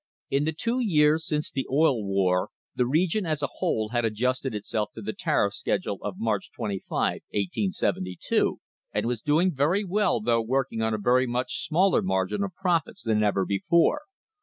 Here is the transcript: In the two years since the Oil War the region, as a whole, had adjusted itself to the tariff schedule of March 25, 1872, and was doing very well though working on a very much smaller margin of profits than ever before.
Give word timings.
In 0.31 0.45
the 0.45 0.51
two 0.51 0.79
years 0.79 1.27
since 1.27 1.51
the 1.51 1.67
Oil 1.71 2.03
War 2.03 2.49
the 2.75 2.87
region, 2.87 3.27
as 3.27 3.43
a 3.43 3.47
whole, 3.57 3.89
had 3.89 4.03
adjusted 4.03 4.55
itself 4.55 4.89
to 4.95 5.01
the 5.03 5.13
tariff 5.13 5.53
schedule 5.53 5.99
of 6.01 6.15
March 6.17 6.49
25, 6.53 7.21
1872, 7.31 8.59
and 8.93 9.05
was 9.05 9.21
doing 9.21 9.53
very 9.53 9.83
well 9.83 10.19
though 10.19 10.41
working 10.41 10.81
on 10.81 10.95
a 10.95 10.97
very 10.97 11.27
much 11.27 11.63
smaller 11.63 12.01
margin 12.01 12.43
of 12.43 12.55
profits 12.55 13.03
than 13.03 13.21
ever 13.21 13.45
before. 13.45 14.01